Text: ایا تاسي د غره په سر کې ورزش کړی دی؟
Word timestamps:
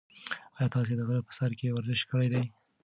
ایا 0.57 0.67
تاسي 0.75 0.93
د 0.97 1.01
غره 1.07 1.21
په 1.27 1.33
سر 1.37 1.51
کې 1.59 1.75
ورزش 1.75 2.01
کړی 2.09 2.27
دی؟ 2.33 2.43